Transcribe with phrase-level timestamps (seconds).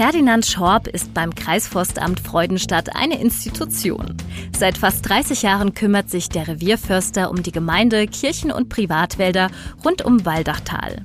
[0.00, 4.16] Ferdinand Schorb ist beim Kreisforstamt Freudenstadt eine Institution.
[4.58, 9.50] Seit fast 30 Jahren kümmert sich der Revierförster um die Gemeinde, Kirchen und Privatwälder
[9.84, 11.04] rund um Waldachtal.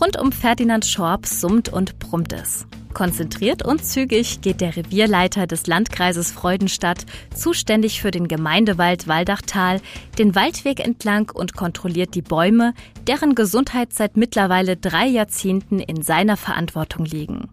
[0.00, 2.68] Rund um Ferdinand Schorb summt und brummt es.
[2.94, 9.80] Konzentriert und zügig geht der Revierleiter des Landkreises Freudenstadt, zuständig für den Gemeindewald Waldachtal,
[10.20, 12.74] den Waldweg entlang und kontrolliert die Bäume,
[13.08, 17.48] deren Gesundheit seit mittlerweile drei Jahrzehnten in seiner Verantwortung liegen.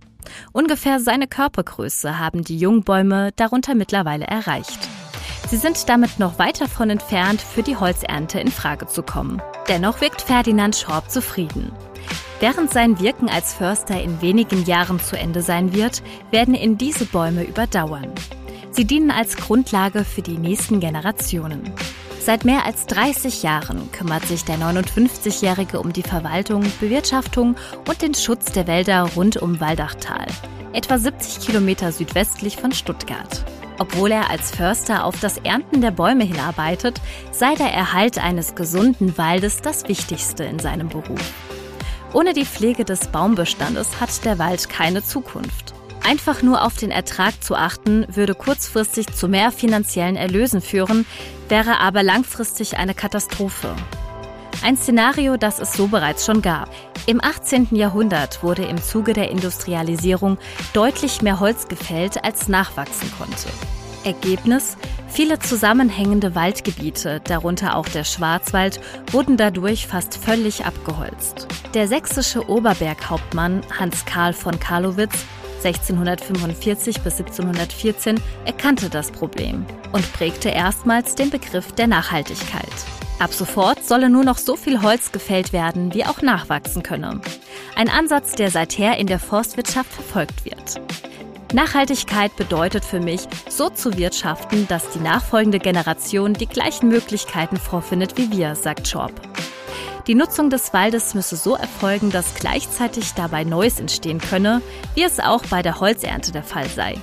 [0.52, 4.80] Ungefähr seine Körpergröße haben die Jungbäume darunter mittlerweile erreicht.
[5.50, 9.42] Sie sind damit noch weit davon entfernt, für die Holzernte in Frage zu kommen.
[9.70, 11.72] Dennoch wirkt Ferdinand Schorb zufrieden.
[12.40, 17.06] Während sein Wirken als Förster in wenigen Jahren zu Ende sein wird, werden ihn diese
[17.06, 18.12] Bäume überdauern.
[18.72, 21.74] Sie dienen als Grundlage für die nächsten Generationen.
[22.28, 27.56] Seit mehr als 30 Jahren kümmert sich der 59-Jährige um die Verwaltung, Bewirtschaftung
[27.88, 30.26] und den Schutz der Wälder rund um Waldachtal,
[30.74, 33.46] etwa 70 Kilometer südwestlich von Stuttgart.
[33.80, 37.00] Obwohl er als Förster auf das Ernten der Bäume hinarbeitet,
[37.32, 41.32] sei der Erhalt eines gesunden Waldes das Wichtigste in seinem Beruf.
[42.12, 45.77] Ohne die Pflege des Baumbestandes hat der Wald keine Zukunft.
[46.08, 51.06] Einfach nur auf den Ertrag zu achten, würde kurzfristig zu mehr finanziellen Erlösen führen,
[51.50, 53.76] wäre aber langfristig eine Katastrophe.
[54.64, 56.70] Ein Szenario, das es so bereits schon gab.
[57.08, 57.76] Im 18.
[57.76, 60.38] Jahrhundert wurde im Zuge der Industrialisierung
[60.72, 63.50] deutlich mehr Holz gefällt, als nachwachsen konnte.
[64.06, 64.78] Ergebnis?
[65.10, 68.80] Viele zusammenhängende Waldgebiete, darunter auch der Schwarzwald,
[69.12, 71.48] wurden dadurch fast völlig abgeholzt.
[71.74, 75.26] Der sächsische Oberberghauptmann Hans Karl von Karlowitz
[75.64, 82.66] 1645 bis 1714 erkannte das Problem und prägte erstmals den Begriff der Nachhaltigkeit.
[83.20, 87.20] Ab sofort solle nur noch so viel Holz gefällt werden, wie auch nachwachsen könne.
[87.76, 90.80] Ein Ansatz, der seither in der Forstwirtschaft verfolgt wird.
[91.54, 98.18] Nachhaltigkeit bedeutet für mich, so zu wirtschaften, dass die nachfolgende Generation die gleichen Möglichkeiten vorfindet
[98.18, 99.14] wie wir, sagt Schorb.
[100.08, 104.62] Die Nutzung des Waldes müsse so erfolgen, dass gleichzeitig dabei Neues entstehen könne,
[104.96, 106.96] wie es auch bei der Holzernte der Fall sei.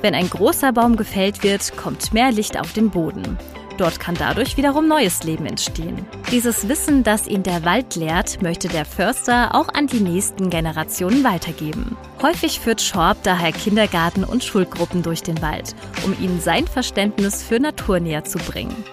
[0.00, 3.38] Wenn ein großer Baum gefällt wird, kommt mehr Licht auf den Boden.
[3.78, 6.04] Dort kann dadurch wiederum neues Leben entstehen.
[6.32, 11.22] Dieses Wissen, das ihn der Wald lehrt, möchte der Förster auch an die nächsten Generationen
[11.22, 11.96] weitergeben.
[12.20, 17.60] Häufig führt Schorb daher Kindergarten und Schulgruppen durch den Wald, um ihnen sein Verständnis für
[17.60, 18.84] Natur näher zu bringen.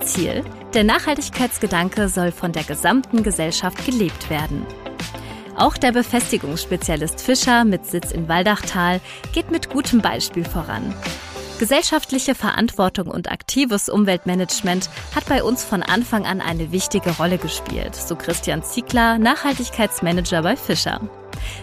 [0.00, 0.44] Ziel?
[0.76, 4.66] Der Nachhaltigkeitsgedanke soll von der gesamten Gesellschaft gelebt werden.
[5.56, 9.00] Auch der Befestigungsspezialist Fischer mit Sitz in Waldachtal
[9.32, 10.94] geht mit gutem Beispiel voran.
[11.58, 17.96] Gesellschaftliche Verantwortung und aktives Umweltmanagement hat bei uns von Anfang an eine wichtige Rolle gespielt,
[17.96, 21.00] so Christian Ziegler, Nachhaltigkeitsmanager bei Fischer.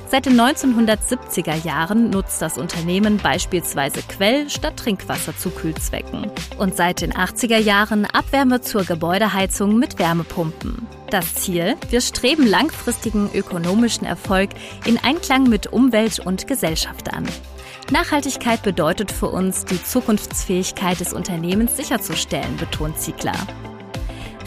[0.08, 6.32] Seit den 1970er Jahren nutzt das Unternehmen beispielsweise Quell statt Trinkwasser zu Kühlzwecken.
[6.58, 10.88] Und seit den 80er Jahren Abwärme zur Gebäudeheizung mit Wärmepumpen.
[11.10, 11.76] Das Ziel?
[11.90, 14.50] Wir streben langfristigen ökonomischen Erfolg
[14.86, 17.28] in Einklang mit Umwelt und Gesellschaft an.
[17.92, 23.36] Nachhaltigkeit bedeutet für uns, die Zukunftsfähigkeit des Unternehmens sicherzustellen, betont Ziegler.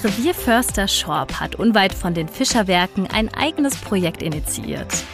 [0.03, 5.05] Revierförster Schorb hat unweit von den Fischerwerken ein eigenes Projekt initiiert.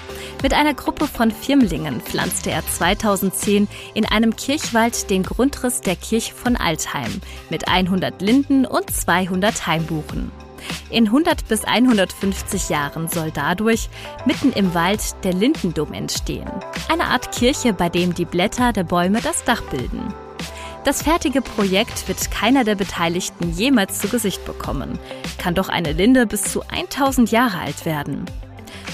[0.42, 6.34] Mit einer Gruppe von Firmlingen pflanzte er 2010 in einem Kirchwald den Grundriss der Kirche
[6.34, 10.32] von Altheim mit 100 Linden und 200 Heimbuchen.
[10.90, 13.88] In 100 bis 150 Jahren soll dadurch
[14.26, 16.50] mitten im Wald der Lindendom entstehen.
[16.88, 20.12] Eine Art Kirche, bei dem die Blätter der Bäume das Dach bilden.
[20.84, 24.98] Das fertige Projekt wird keiner der Beteiligten jemals zu Gesicht bekommen,
[25.38, 28.24] kann doch eine Linde bis zu 1000 Jahre alt werden.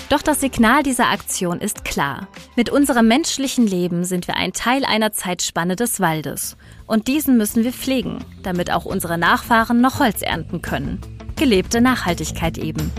[0.08, 2.28] Doch das Signal dieser Aktion ist klar.
[2.56, 6.56] Mit unserem menschlichen Leben sind wir ein Teil einer Zeitspanne des Waldes.
[6.86, 11.00] Und diesen müssen wir pflegen, damit auch unsere Nachfahren noch Holz ernten können
[11.38, 12.90] gelebte Nachhaltigkeit eben.